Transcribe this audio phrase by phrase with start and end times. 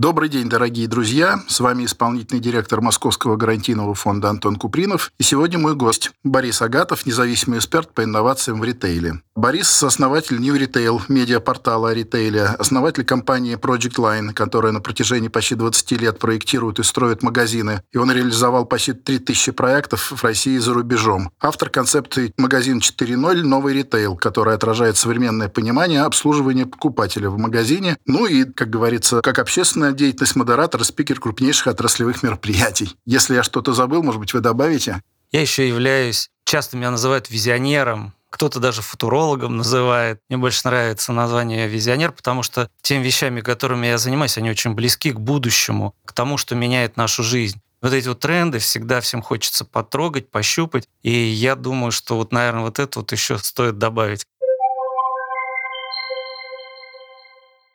[0.00, 1.42] Добрый день, дорогие друзья.
[1.46, 5.12] С вами исполнительный директор Московского гарантийного фонда Антон Купринов.
[5.18, 9.20] И сегодня мой гость Борис Агатов, независимый эксперт по инновациям в ритейле.
[9.36, 15.54] Борис– основатель New Retail, медиапортала о ритейле, основатель компании Project Line, которая на протяжении почти
[15.54, 17.82] 20 лет проектирует и строит магазины.
[17.92, 21.30] И он реализовал почти 3000 проектов в России и за рубежом.
[21.40, 23.42] Автор концепции «Магазин 4.0.
[23.42, 27.98] Новый ритейл», который отражает современное понимание обслуживания покупателя в магазине.
[28.06, 29.38] Ну и, как говорится, как
[29.90, 32.96] общественная деятельность модератора, спикер крупнейших отраслевых мероприятий.
[33.06, 35.02] Если я что-то забыл, может быть, вы добавите?
[35.32, 40.20] Я еще являюсь, часто меня называют визионером, кто-то даже футурологом называет.
[40.28, 45.10] Мне больше нравится название визионер, потому что тем вещами, которыми я занимаюсь, они очень близки
[45.10, 47.60] к будущему, к тому, что меняет нашу жизнь.
[47.82, 50.86] Вот эти вот тренды всегда всем хочется потрогать, пощупать.
[51.02, 54.26] И я думаю, что вот, наверное, вот это вот еще стоит добавить.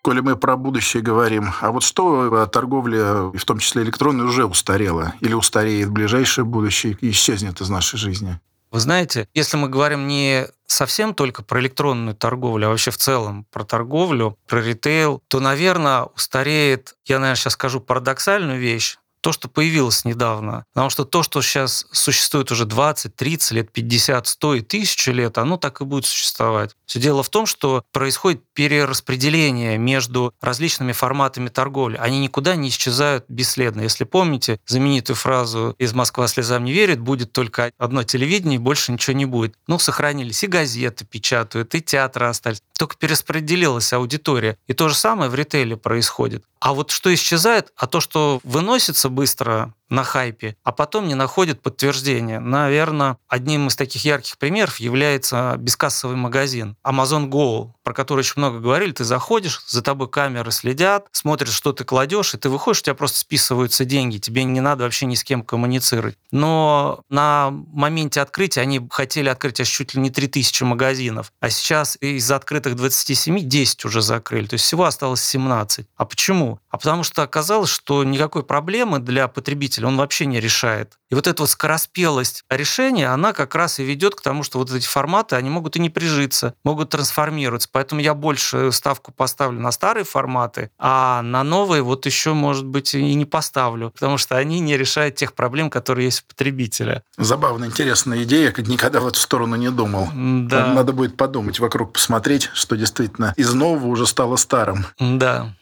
[0.05, 5.15] Коли мы про будущее говорим, а вот что торговля, в том числе электронная, уже устарела
[5.19, 8.39] или устареет в ближайшее будущее и исчезнет из нашей жизни?
[8.69, 13.47] Вы знаете, если мы говорим не совсем только про электронную торговлю, а вообще в целом
[13.51, 19.47] про торговлю, про ритейл, то, наверное, устареет, я, наверное, сейчас скажу парадоксальную вещь, то, что
[19.47, 20.65] появилось недавно.
[20.71, 25.39] Потому что то, что сейчас существует уже 20, 30 лет, 50, 100 и 1000 лет,
[25.39, 26.75] оно так и будет существовать.
[26.85, 31.97] Все дело в том, что происходит перераспределение между различными форматами торговли.
[31.97, 33.81] Они никуда не исчезают бесследно.
[33.81, 39.15] Если помните знаменитую фразу «Из Москвы слезам не верит», будет только одно телевидение, больше ничего
[39.15, 39.55] не будет.
[39.65, 42.61] Ну, сохранились и газеты печатают, и театры остались.
[42.77, 44.59] Только перераспределилась аудитория.
[44.67, 46.43] И то же самое в ритейле происходит.
[46.59, 51.61] А вот что исчезает, а то, что выносится быстро на хайпе, а потом не находит
[51.61, 52.39] подтверждения.
[52.39, 58.59] Наверное, одним из таких ярких примеров является бескассовый магазин Amazon Go, про который очень много
[58.59, 58.91] говорили.
[58.91, 62.95] Ты заходишь, за тобой камеры следят, смотрят, что ты кладешь, и ты выходишь, у тебя
[62.95, 66.17] просто списываются деньги, тебе не надо вообще ни с кем коммуницировать.
[66.31, 71.97] Но на моменте открытия они хотели открыть аж чуть ли не 3000 магазинов, а сейчас
[72.01, 75.85] из открытых 27 10 уже закрыли, то есть всего осталось 17.
[75.95, 76.59] А почему?
[76.69, 80.97] А потому что оказалось, что никакой проблемы для потребителя он вообще не решает.
[81.09, 84.71] И вот эта вот скороспелость решения, она как раз и ведет к тому, что вот
[84.71, 87.69] эти форматы, они могут и не прижиться, могут трансформироваться.
[87.71, 92.95] Поэтому я больше ставку поставлю на старые форматы, а на новые вот еще, может быть,
[92.95, 97.03] и не поставлю, потому что они не решают тех проблем, которые есть у потребителя.
[97.17, 100.09] Забавная, интересная идея, как никогда в эту сторону не думал.
[100.13, 100.73] Да.
[100.73, 104.85] Надо будет подумать вокруг, посмотреть, что действительно из нового уже стало старым.
[104.99, 105.53] Да.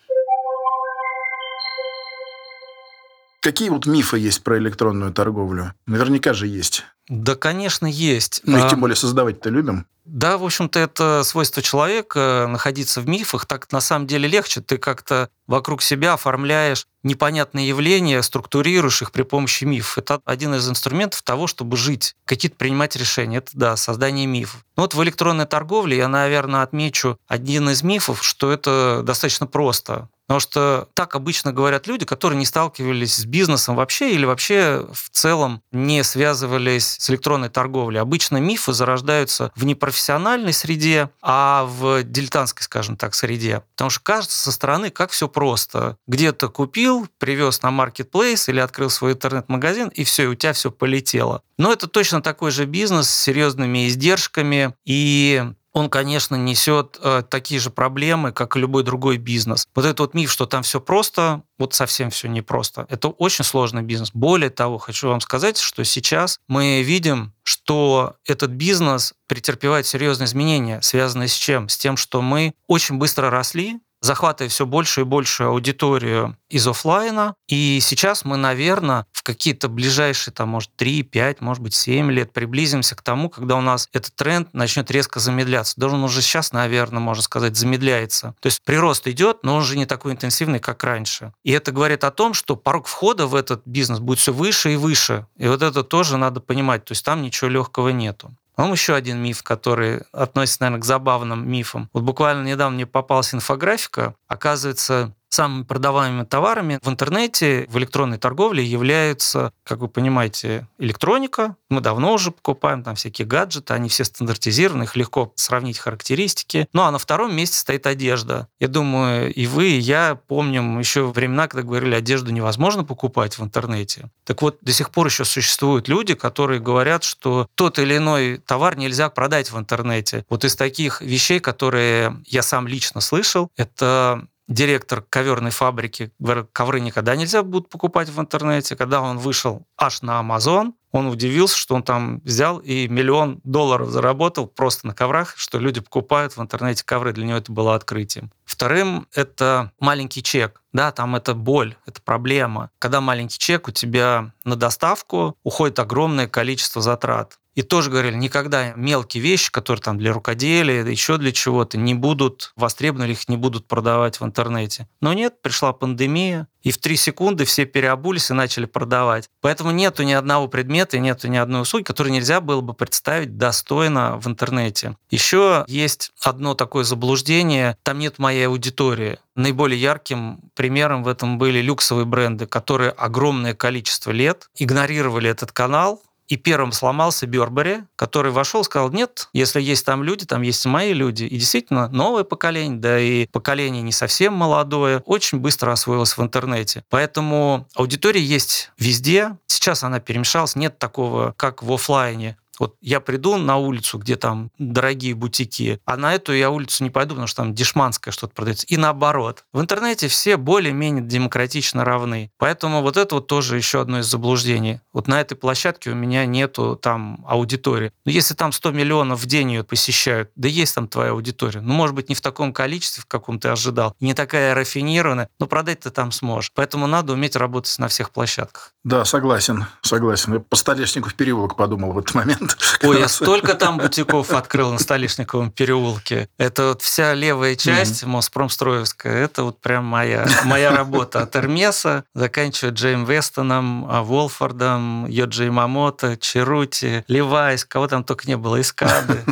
[3.44, 5.74] Какие вот мифы есть про электронную торговлю?
[5.86, 6.86] Наверняка же есть.
[7.10, 8.40] Да, конечно, есть.
[8.46, 9.86] Ну и тем более создавать-то любим.
[10.06, 13.46] Да, в общем-то, это свойство человека находиться в мифах.
[13.46, 14.62] Так на самом деле легче.
[14.62, 19.98] Ты как-то вокруг себя оформляешь непонятные явления, структурируешь их при помощи мифов.
[19.98, 23.38] Это один из инструментов того, чтобы жить, какие-то принимать решения.
[23.38, 24.66] Это, да, создание мифов.
[24.78, 30.08] Ну вот в электронной торговле я, наверное, отмечу один из мифов, что это достаточно просто.
[30.28, 35.10] Потому что так обычно говорят люди, которые не сталкивались с бизнесом вообще или вообще в
[35.10, 38.00] целом не связывались с электронной торговлей.
[38.00, 43.64] Обычно мифы зарождаются в непрофессиональной среде, а в дилетантской, скажем так, среде.
[43.76, 45.98] Потому что кажется со стороны, как все просто.
[46.08, 50.72] Где-то купил, привез на маркетплейс или открыл свой интернет-магазин, и все, и у тебя все
[50.72, 51.42] полетело.
[51.58, 57.60] Но это точно такой же бизнес с серьезными издержками, и он, конечно, несет э, такие
[57.60, 59.68] же проблемы, как и любой другой бизнес.
[59.74, 62.86] Вот этот вот миф, что там все просто, вот совсем все непросто.
[62.90, 64.12] Это очень сложный бизнес.
[64.14, 70.80] Более того, хочу вам сказать, что сейчас мы видим, что этот бизнес претерпевает серьезные изменения,
[70.82, 71.68] связанные с чем?
[71.70, 77.36] С тем, что мы очень быстро росли, захватывая все больше и больше аудиторию из офлайна.
[77.48, 82.34] И сейчас мы, наверное, в какие-то ближайшие, там, может, 3, 5, может быть, 7 лет
[82.34, 85.76] приблизимся к тому, когда у нас этот тренд начнет резко замедляться.
[85.78, 88.36] Даже он уже сейчас, наверное, можно сказать, замедляется.
[88.42, 91.32] То есть прирост идет, но он же не такой интенсивный, как раньше.
[91.44, 94.76] И это говорит о том, что порог входа в этот бизнес будет все выше и
[94.76, 95.28] выше.
[95.38, 96.84] И вот это тоже надо понимать.
[96.84, 98.36] То есть там ничего легкого нету.
[98.56, 101.90] Потом еще один миф, который относится, наверное, к забавным мифам.
[101.94, 104.16] Вот буквально недавно мне попалась инфографика.
[104.28, 111.56] Оказывается, самыми продаваемыми товарами в интернете, в электронной торговле являются, как вы понимаете, электроника.
[111.70, 116.68] Мы давно уже покупаем там всякие гаджеты, они все стандартизированы, их легко сравнить характеристики.
[116.74, 118.48] Ну а на втором месте стоит одежда.
[118.60, 123.44] Я думаю, и вы, и я помним еще времена, когда говорили, одежду невозможно покупать в
[123.44, 124.12] интернете.
[124.26, 128.78] Так вот, до сих пор еще существуют люди, которые говорят, что тот или иной товар
[128.78, 130.26] нельзя продать в интернете.
[130.30, 136.80] Вот из таких вещей, которые я сам лично слышал, это директор коверной фабрики говорит, ковры
[136.80, 138.76] никогда нельзя будут покупать в интернете.
[138.76, 143.90] Когда он вышел аж на Amazon, он удивился, что он там взял и миллион долларов
[143.90, 147.14] заработал просто на коврах, что люди покупают в интернете ковры.
[147.14, 148.32] Для него это было открытием.
[148.46, 150.62] Вторым— это маленький чек.
[150.74, 152.72] Да, там это боль, это проблема.
[152.80, 157.40] Когда маленький чек, у тебя на доставку уходит огромное количество затрат.
[157.56, 162.52] И тоже говорили, никогда мелкие вещи, которые там для рукоделия, еще для чего-то, не будут
[162.56, 164.88] востребованы, их не будут продавать в интернете.
[165.02, 169.30] Но нет, пришла пандемия, и в три секунды все переобулись и начали продавать.
[169.42, 174.18] Поэтому нету ни одного предмета, нету ни одной услуги, которую нельзя было бы представить достойно
[174.18, 174.98] в интернете.
[175.12, 179.20] Еще есть одно такое заблуждение, там нет моей аудитории.
[179.36, 186.02] Наиболее ярким примером в этом были люксовые бренды, которые огромное количество лет игнорировали этот канал,
[186.28, 190.94] и первым сломался Бербери, который вошел сказал, нет, если есть там люди, там есть мои
[190.94, 191.26] люди.
[191.26, 196.84] И действительно, новое поколение, да и поколение не совсем молодое, очень быстро освоилось в интернете.
[196.90, 199.38] Поэтому аудитория есть везде.
[199.48, 200.56] Сейчас она перемешалась.
[200.56, 202.38] Нет такого, как в офлайне.
[202.64, 206.90] Вот я приду на улицу, где там дорогие бутики, а на эту я улицу не
[206.90, 208.66] пойду, потому что там дешманское что-то продается.
[208.68, 209.44] И наоборот.
[209.52, 212.32] В интернете все более-менее демократично равны.
[212.38, 214.80] Поэтому вот это вот тоже еще одно из заблуждений.
[214.94, 217.92] Вот на этой площадке у меня нету там аудитории.
[218.06, 221.60] Но если там 100 миллионов в день ее посещают, да есть там твоя аудитория.
[221.60, 225.48] Ну, может быть, не в таком количестве, в каком ты ожидал, не такая рафинированная, но
[225.48, 226.54] продать ты там сможешь.
[226.56, 228.72] Поэтому надо уметь работать на всех площадках.
[228.86, 230.36] Да, согласен, согласен.
[230.36, 232.53] Я по Столешнику переулок подумал в этот момент.
[232.84, 236.30] Ой, я столько там бутиков открыл на Столешниковом переулке.
[236.38, 238.08] Это вот вся левая часть mm-hmm.
[238.08, 241.22] Моспромстроевская, это вот прям моя, моя работа.
[241.22, 248.38] От Эрмеса, заканчивая Джейм Вестоном, а, Волфордом, Йоджи Мамото, Черути, Левайс, кого там только не
[248.38, 249.24] было, Искады.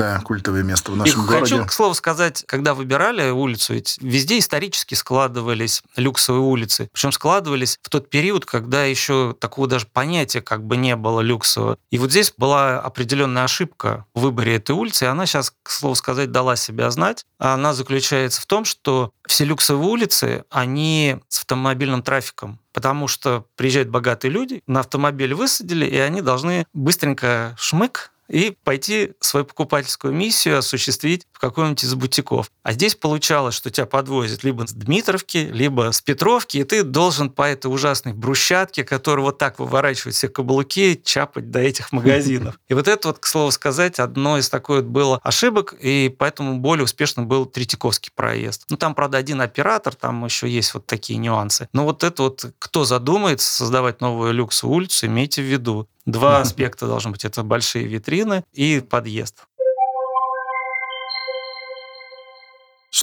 [0.00, 1.56] Да, культовое место в нашем и городе.
[1.56, 6.88] Хочу, к слову сказать, когда выбирали улицу, ведь везде исторически складывались люксовые улицы.
[6.90, 11.76] Причем складывались в тот период, когда еще такого даже понятия как бы не было люксового.
[11.90, 15.94] И вот здесь была определенная ошибка в выборе этой улицы, и она сейчас, к слову
[15.94, 17.26] сказать, дала себя знать.
[17.38, 23.88] Она заключается в том, что все люксовые улицы, они с автомобильным трафиком потому что приезжают
[23.88, 30.58] богатые люди, на автомобиль высадили, и они должны быстренько шмык и пойти свою покупательскую миссию
[30.58, 32.50] осуществить в каком-нибудь из бутиков.
[32.62, 37.30] А здесь получалось, что тебя подвозят либо с Дмитровки, либо с Петровки, и ты должен
[37.30, 42.58] по этой ужасной брусчатке, которая вот так выворачивает все каблуки, чапать до этих магазинов.
[42.68, 46.58] И вот это вот, к слову сказать, одно из такой вот было ошибок, и поэтому
[46.58, 48.66] более успешным был Третьяковский проезд.
[48.70, 51.68] Ну, там, правда, один оператор, там еще есть вот такие нюансы.
[51.72, 56.86] Но вот это вот, кто задумается создавать новую люксовую улицу, имейте в виду, Два аспекта
[56.86, 57.24] должны быть.
[57.24, 59.46] Это большие витрины и подъезд.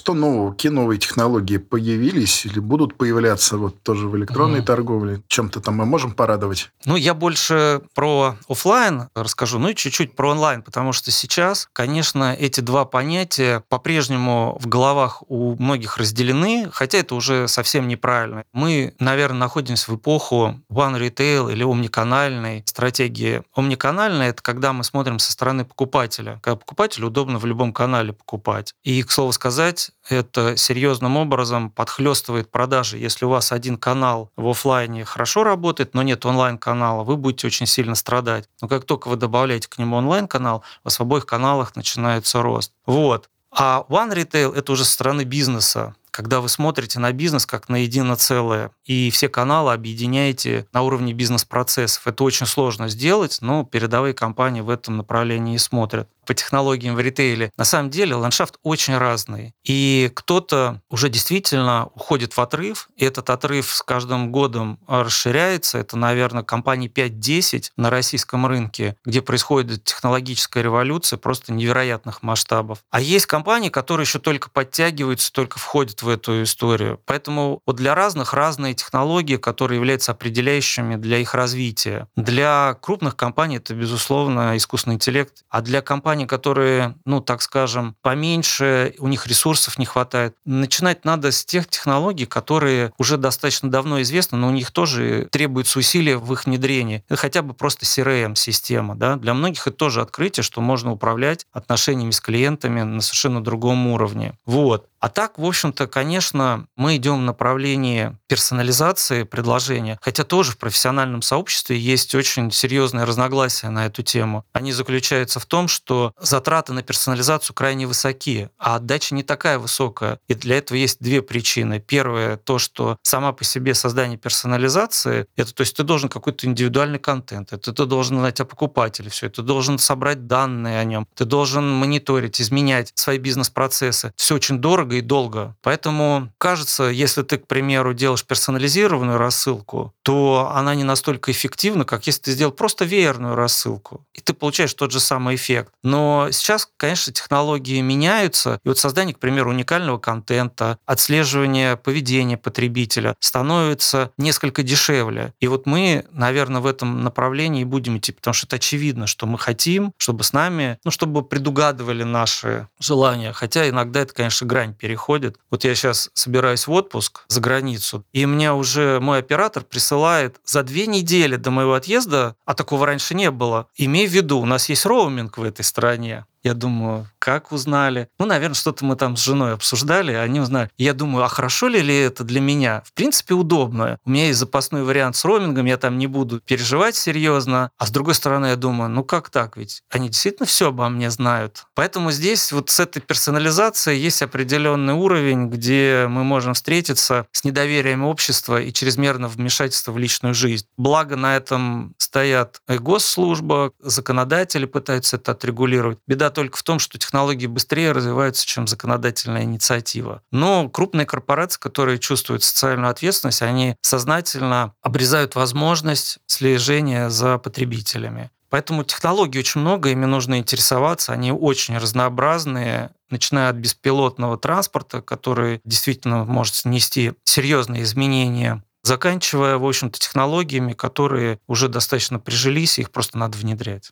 [0.08, 0.52] Что нового?
[0.52, 5.22] Какие новые технологии появились или будут появляться вот тоже в электронной mm торговле?
[5.28, 6.72] Чем-то там мы можем порадовать?
[6.86, 12.34] Ну, я больше про офлайн расскажу, ну и чуть-чуть про онлайн, потому что сейчас, конечно,
[12.34, 18.46] эти два понятия по-прежнему в головах у многих разделены, хотя это уже совсем неправильно.
[18.54, 23.44] Мы, наверное, находимся в эпоху one retail или омниканальной стратегии.
[23.54, 26.40] Омниканальная– это когда мы смотрим со стороны покупателя.
[26.42, 28.74] Когда покупателю удобно в любом канале покупать.
[28.86, 32.98] И, к слову сказать, сказать, это серьезным образом подхлестывает продажи.
[32.98, 37.66] Если у вас один канал в офлайне хорошо работает, но нет онлайн-канала, вы будете очень
[37.66, 38.50] сильно страдать.
[38.62, 42.72] Но как только вы добавляете к нему онлайн-канал, у вас в обоих каналах начинается рост.
[42.86, 43.30] Вот.
[43.52, 47.76] А One Retail– это уже со стороны бизнеса когда вы смотрите на бизнес как на
[47.76, 52.08] единое целое, и все каналы объединяете на уровне бизнес-процессов.
[52.08, 57.52] Это очень сложно сделать, но передовые компании в этом направлении смотрят по технологиям в ритейле,
[57.58, 59.54] на самом деле ландшафт очень разный.
[59.64, 65.78] И кто-то уже действительно уходит в отрыв, и этот отрыв с каждым годом расширяется.
[65.78, 72.80] Это, наверное, компании 5-10 на российском рынке, где происходит технологическая революция просто невероятных масштабов.
[72.92, 77.00] А есть компании, которые еще только подтягиваются, только входят в в эту историю.
[77.06, 82.08] Поэтому вот для разных разные технологии, которые являются определяющими для их развития.
[82.16, 88.96] Для крупных компаний это, безусловно, искусственный интеллект, а для компаний, которые, ну, так скажем, поменьше,
[89.00, 94.38] у них ресурсов не хватает, начинать надо с тех технологий, которые уже достаточно давно известны,
[94.38, 97.04] но у них тоже требуются усилия в их внедрении.
[97.10, 98.96] Это хотя бы просто CRM-система.
[98.96, 99.18] Да?
[99.18, 104.34] Для многих это тоже открытие, что можно управлять отношениями с клиентами на совершенно другом уровне.
[104.46, 104.88] Вот.
[105.00, 111.22] А так, в общем-то, конечно, мы идем в направлении персонализации предложения, хотя тоже в профессиональном
[111.22, 114.44] сообществе есть очень серьезные разногласия на эту тему.
[114.54, 120.20] Они заключаются в том, что затраты на персонализацию крайне высоки, а отдача не такая высокая.
[120.28, 121.80] И для этого есть две причины.
[121.80, 127.00] Первое, то, что сама по себе создание персонализации, это то есть ты должен какой-то индивидуальный
[127.00, 131.26] контент, это ты должен знать о покупателе, все, ты должен собрать данные о нем, ты
[131.26, 134.12] должен мониторить, изменять свои бизнес-процессы.
[134.16, 135.56] Все очень дорого и долго.
[135.62, 142.08] Поэтому кажется, если ты, к примеру, делаешь персонализированную рассылку, то она не настолько эффективна, как
[142.08, 145.74] если ты сделал просто веерную рассылку, и ты получаешь тот же самый эффект.
[145.84, 153.16] Но сейчас, конечно, технологии меняются, и вот создание, к примеру, уникального контента, отслеживание поведения потребителя
[153.20, 155.34] становится несколько дешевле.
[155.40, 159.38] И вот мы, наверное, в этом направлении будем идти, потому что это очевидно, что мы
[159.38, 163.34] хотим, чтобы с нами, ну, чтобы предугадывали наши желания.
[163.34, 165.38] Хотя иногда это, конечно, грань переходит.
[165.52, 170.64] Вот я сейчас собираюсь в отпуск за границу, и мне уже мой оператор присылает за
[170.64, 174.70] две недели до моего отъезда, а такого раньше не было, имей в виду, у нас
[174.70, 176.26] есть роуминг в этой стране.
[176.44, 178.10] Я думаю, как узнали?
[178.20, 180.70] Ну, наверное, что-то мы там с женой обсуждали, они узнали.
[180.78, 182.84] Я думаю, а хорошо ли, ли это для меня?
[182.86, 184.00] В принципе, удобно.
[184.06, 187.72] У меня есть запасной вариант с роумингом, я там не буду переживать серьезно.
[187.78, 189.84] А с другой стороны, я думаю, ну как так ведь?
[189.90, 191.66] Они действительно все обо мне знают.
[191.76, 198.04] Поэтому здесь вот с этой персонализацией есть определенный уровень, где мы можем встретиться с недоверием
[198.04, 200.66] общества и чрезмерно вмешательство в личную жизнь.
[200.78, 206.00] Благо на этом стоят и госслужба, законодатели пытаются это отрегулировать.
[206.08, 210.22] Беда только в том, что технологии быстрее развиваются, чем законодательная инициатива.
[210.32, 218.32] Но крупные корпорации, которые чувствуют социальную ответственность, они сознательно обрезают возможность слежения за потребителями.
[218.50, 225.60] Поэтому технологий очень много, ими нужно интересоваться, они очень разнообразные, начиная от беспилотного транспорта, который
[225.66, 233.18] действительно может нести серьезные изменения, заканчивая, в общем-то, технологиями, которые уже достаточно прижились, их просто
[233.18, 233.92] надо внедрять.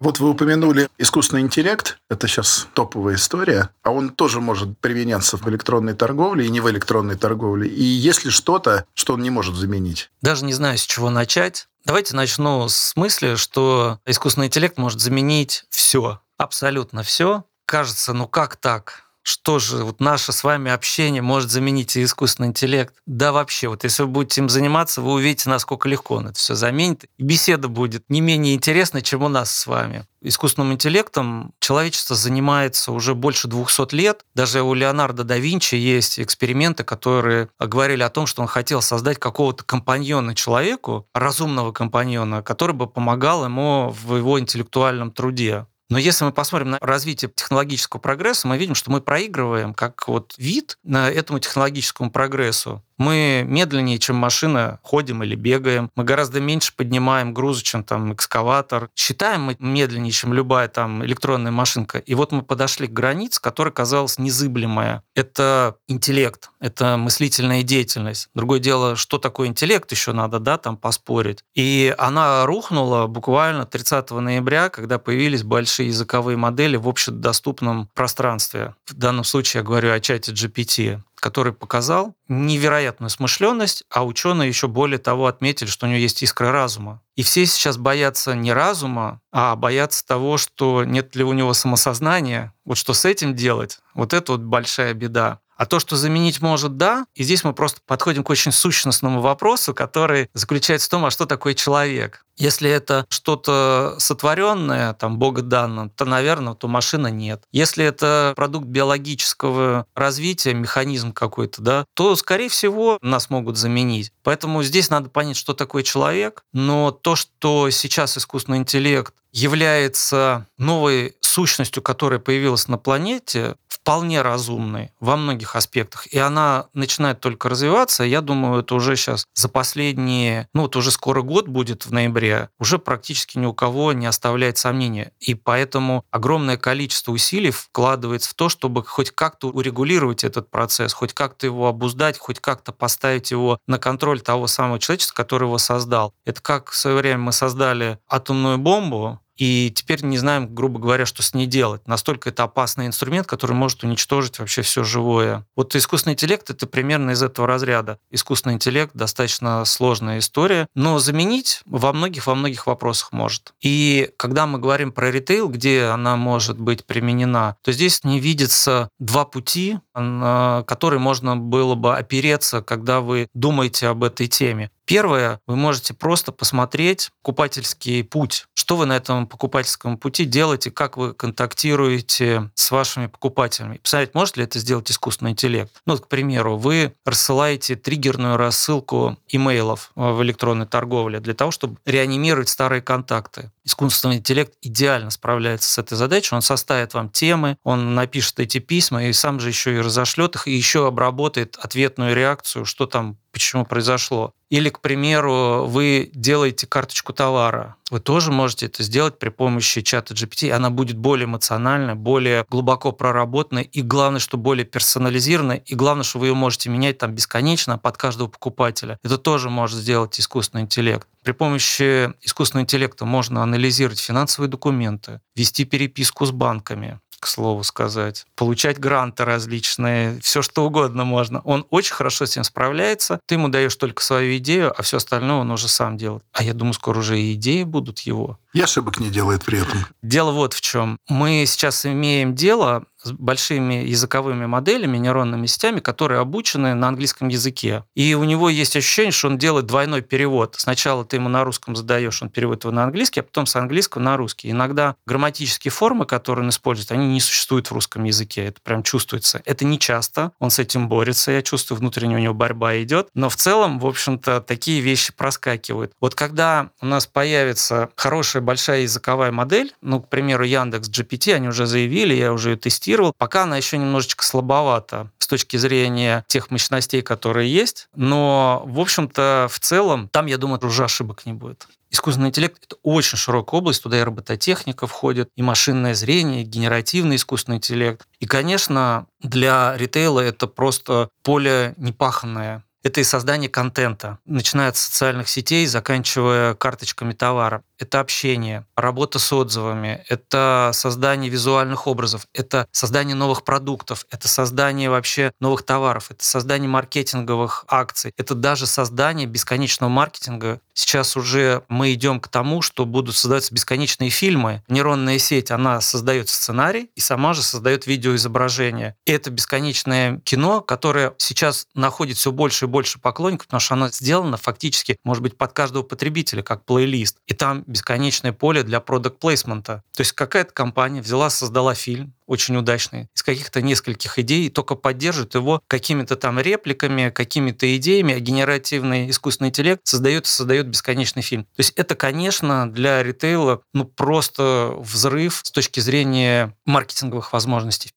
[0.00, 1.98] Вот вы упомянули искусственный интеллект.
[2.08, 3.70] Это сейчас топовая история.
[3.82, 7.68] А он тоже может применяться в электронной торговле и не в электронной торговле.
[7.68, 10.10] И есть ли что-то, что он не может заменить?
[10.22, 11.66] Даже не знаю, с чего начать.
[11.84, 17.44] Давайте начну с мысли, что искусственный интеллект может заменить все, абсолютно все.
[17.64, 19.07] Кажется, ну как так?
[19.28, 22.94] Что же вот наше с вами общение может заменить искусственный интеллект?
[23.04, 26.54] Да вообще, вот если вы будете им заниматься, вы увидите, насколько легко он это все
[26.54, 27.04] заменит.
[27.18, 30.06] И беседа будет не менее интересной, чем у нас с вами.
[30.22, 34.24] Искусственным интеллектом человечество занимается уже больше 200 лет.
[34.34, 39.18] Даже у Леонардо да Винчи есть эксперименты, которые говорили о том, что он хотел создать
[39.18, 45.66] какого-то компаньона человеку, разумного компаньона, который бы помогал ему в его интеллектуальном труде.
[45.90, 50.34] Но если мы посмотрим на развитие технологического прогресса, мы видим, что мы проигрываем как вот
[50.36, 52.82] вид на этому технологическому прогрессу.
[52.98, 55.90] Мы медленнее, чем машина, ходим или бегаем.
[55.94, 58.90] Мы гораздо меньше поднимаем грузы, чем там экскаватор.
[58.94, 61.98] Считаем мы медленнее, чем любая там электронная машинка.
[61.98, 65.02] И вот мы подошли к границе, которая казалась незыблемая.
[65.14, 68.28] Это интеллект, это мыслительная деятельность.
[68.34, 71.44] Другое дело, что такое интеллект, еще надо, да, там поспорить.
[71.54, 78.74] И она рухнула буквально 30 ноября, когда появились большие языковые модели в общедоступном пространстве.
[78.86, 84.68] В данном случае я говорю о чате GPT который показал невероятную смышленность, а ученые еще
[84.68, 87.02] более того отметили, что у него есть искра разума.
[87.16, 92.54] И все сейчас боятся не разума, а боятся того, что нет ли у него самосознания.
[92.64, 95.40] Вот что с этим делать, вот это вот большая беда.
[95.58, 97.04] А то, что заменить может, да.
[97.16, 101.26] И здесь мы просто подходим к очень сущностному вопросу, который заключается в том, а что
[101.26, 102.24] такое человек.
[102.36, 107.42] Если это что-то сотворенное, там, богоданно, то, наверное, то машина нет.
[107.50, 114.12] Если это продукт биологического развития, механизм какой-то, да, то, скорее всего, нас могут заменить.
[114.22, 116.44] Поэтому здесь надо понять, что такое человек.
[116.52, 124.90] Но то, что сейчас искусственный интеллект является новой сущностью, которая появилась на планете, вполне разумной
[125.00, 126.06] во многих аспектах.
[126.08, 128.02] И она начинает только развиваться.
[128.04, 132.50] Я думаю, это уже сейчас за последние, ну вот уже скоро год будет в ноябре,
[132.58, 135.12] уже практически ни у кого не оставляет сомнения.
[135.20, 141.14] И поэтому огромное количество усилий вкладывается в то, чтобы хоть как-то урегулировать этот процесс, хоть
[141.14, 146.12] как-то его обуздать, хоть как-то поставить его на контроль того самого человечества, который его создал.
[146.24, 151.06] Это как в свое время мы создали атомную бомбу, и теперь не знаем, грубо говоря,
[151.06, 151.86] что с ней делать.
[151.86, 155.46] Настолько это опасный инструмент, который может уничтожить вообще все живое.
[155.56, 157.98] Вот искусственный интеллект— это примерно из этого разряда.
[158.10, 163.54] Искусственный интеллект— достаточно сложная история, но заменить во многих, во многих вопросах может.
[163.62, 168.90] И когда мы говорим про ритейл, где она может быть применена, то здесь не видится
[168.98, 174.70] два пути, на которые можно было бы опереться, когда вы думаете об этой теме.
[174.88, 178.46] Первое, вы можете просто посмотреть покупательский путь.
[178.54, 183.76] Что вы на этом покупательском пути делаете, как вы контактируете с вашими покупателями.
[183.82, 185.70] Посмотреть, может ли это сделать искусственный интеллект.
[185.84, 191.76] Ну, вот, к примеру, вы рассылаете триггерную рассылку имейлов в электронной торговле для того, чтобы
[191.84, 193.50] реанимировать старые контакты.
[193.64, 196.34] Искусственный интеллект идеально справляется с этой задачей.
[196.34, 200.48] Он составит вам темы, он напишет эти письма и сам же еще и разошлет их,
[200.48, 204.32] и еще обработает ответную реакцию, что там почему произошло.
[204.50, 207.76] Или, к примеру, вы делаете карточку товара.
[207.90, 210.50] Вы тоже можете это сделать при помощи чата GPT.
[210.50, 215.58] Она будет более эмоциональная, более глубоко проработанная и, главное, что более персонализированная.
[215.58, 218.98] И главное, что вы ее можете менять там бесконечно под каждого покупателя.
[219.04, 221.06] Это тоже может сделать искусственный интеллект.
[221.22, 228.26] При помощи искусственного интеллекта можно анализировать финансовые документы, вести переписку с банками, к слову сказать,
[228.36, 231.40] получать гранты различные, все что угодно можно.
[231.40, 233.20] Он очень хорошо с этим справляется.
[233.26, 236.22] Ты ему даешь только свою идею, а все остальное он уже сам делает.
[236.32, 238.38] А я думаю, скоро уже и идеи будут его.
[238.52, 239.86] И ошибок не делает при этом.
[240.02, 240.98] Дело вот в чем.
[241.08, 247.84] Мы сейчас имеем дело с большими языковыми моделями, нейронными сетями, которые обучены на английском языке.
[247.94, 250.56] И у него есть ощущение, что он делает двойной перевод.
[250.58, 254.02] Сначала ты ему на русском задаешь, он переводит его на английский, а потом с английского
[254.02, 254.50] на русский.
[254.50, 258.46] Иногда грамматические формы, которые он использует, они не существуют в русском языке.
[258.46, 259.42] Это прям чувствуется.
[259.44, 260.32] Это не часто.
[260.38, 261.30] Он с этим борется.
[261.30, 263.08] Я чувствую, внутренне у него борьба идет.
[263.14, 265.92] Но в целом, в общем-то, такие вещи проскакивают.
[266.00, 271.48] Вот когда у нас появится хорошая большая языковая модель, ну, к примеру, Яндекс GPT, они
[271.48, 272.56] уже заявили, я уже ее
[272.88, 278.80] тестировал, пока она еще немножечко слабовата с точки зрения тех мощностей, которые есть, но, в
[278.80, 281.68] общем-то, в целом, там, я думаю, уже ошибок не будет.
[281.90, 287.16] Искусственный интеллект— это очень широкая область, туда и робототехника входит, и машинное зрение, и генеративный
[287.16, 288.06] искусственный интеллект.
[288.20, 295.28] И, конечно, для ритейла это просто поле непаханное это и создание контента, начиная от социальных
[295.28, 297.62] сетей, заканчивая карточками товара.
[297.78, 304.90] Это общение, работа с отзывами, это создание визуальных образов, это создание новых продуктов, это создание
[304.90, 310.60] вообще новых товаров, это создание маркетинговых акций, это даже создание бесконечного маркетинга.
[310.78, 314.62] Сейчас уже мы идем к тому, что будут создаваться бесконечные фильмы.
[314.68, 318.94] Нейронная сеть, она создает сценарий и сама же создает видеоизображение.
[319.04, 323.88] И это бесконечное кино, которое сейчас находит все больше и больше поклонников, потому что оно
[323.88, 327.16] сделано фактически, может быть, под каждого потребителя, как плейлист.
[327.26, 332.56] И там бесконечное поле для продукт плейсмента То есть какая-то компания взяла, создала фильм, очень
[332.56, 338.20] удачный, из каких-то нескольких идей, и только поддерживает его какими-то там репликами, какими-то идеями, а
[338.20, 341.44] генеративный искусственный интеллект создает и создает бесконечный фильм.
[341.44, 347.90] То есть это, конечно, для ритейла ну, просто взрыв с точки зрения маркетинговых возможностей.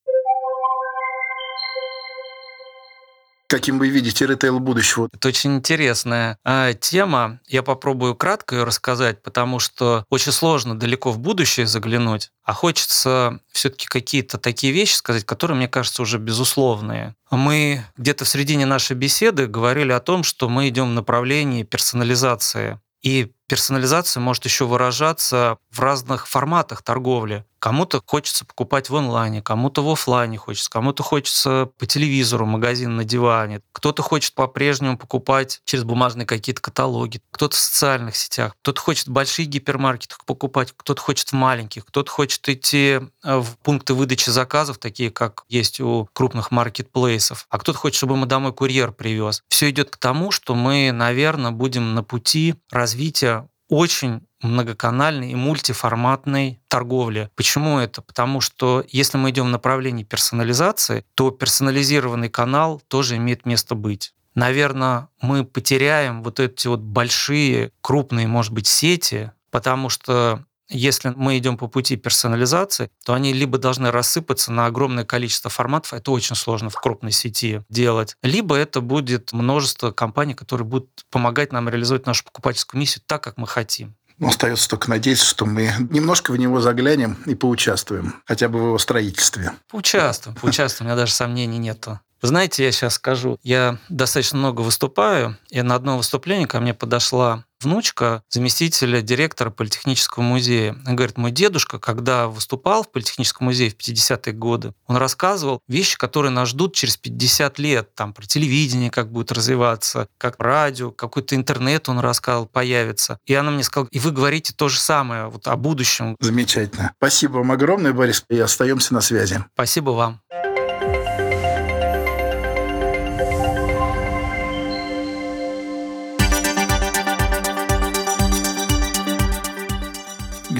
[3.52, 5.10] Каким вы видите ритейл будущего?
[5.12, 7.42] Это очень интересная э, тема.
[7.50, 13.42] Я попробую кратко ее рассказать, потому что очень сложно далеко в будущее заглянуть, а хочется
[13.52, 17.14] все-таки какие-то такие вещи сказать, которые, мне кажется, уже безусловные.
[17.30, 22.80] Мы где-то в середине нашей беседы говорили о том, что мы идем в направлении персонализации.
[23.04, 27.44] И персонализация может еще выражаться в разных форматах торговли.
[27.60, 33.04] Кому-то хочется покупать в онлайне, кому-то в офлайне хочется, кому-то хочется по телевизору, магазин на
[33.04, 33.62] диване.
[33.72, 39.12] Кто-то хочет по-прежнему покупать через бумажные какие-то каталоги, кто-то в социальных сетях, кто-то хочет в
[39.12, 44.80] больших гипермаркетах покупать, кто-то хочет в маленьких, кто-то хочет идти э, в пункты выдачи заказов,
[44.80, 49.44] такие как есть у крупных маркетплейсов, а кто-то хочет, чтобы ему домой курьер привез.
[49.50, 53.41] Все идет к тому, что мы, наверное, будем на пути развития
[53.72, 57.32] очень многоканальной и мультиформатной торговли.
[57.36, 58.02] Почему это?
[58.02, 64.14] Потому что если мы идем в направлении персонализации, то персонализированный канал тоже имеет место быть.
[64.36, 71.38] Наверное, мы потеряем вот эти вот большие, крупные, может быть, сети, потому что если мы
[71.38, 76.36] идем по пути персонализации, то они либо должны рассыпаться на огромное количество форматов, это очень
[76.36, 82.06] сложно в крупной сети делать, либо это будет множество компаний, которые будут помогать нам реализовать
[82.06, 83.96] нашу покупательскую миссию так, как мы хотим.
[84.18, 88.66] Ну, остается только надеяться, что мы немножко в него заглянем и поучаствуем, хотя бы в
[88.68, 89.54] его строительстве.
[89.68, 92.00] Поучаствуем, поучаствуем, у меня даже сомнений нету.
[92.22, 96.76] Вы знаете, я сейчас скажу, я достаточно много выступаю, и на одно выступление ко мне
[96.76, 100.76] подошла внучка заместителя директора Политехнического музея.
[100.86, 105.98] Она говорит, мой дедушка, когда выступал в Политехническом музее в 50-е годы, он рассказывал вещи,
[105.98, 111.36] которые нас ждут через 50 лет, там про телевидение, как будет развиваться, как радио, какой-то
[111.36, 113.20] интернет он рассказывал, появится.
[113.26, 116.16] И она мне сказала, и вы говорите то же самое вот о будущем.
[116.20, 116.94] Замечательно.
[116.98, 119.44] Спасибо вам огромное, Борис, и остаемся на связи.
[119.54, 120.22] Спасибо вам.